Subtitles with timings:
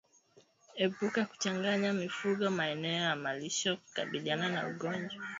[0.85, 5.25] Epuka kuchanganya mifugo maeneo yamalisho kukabiliana na ugonjwa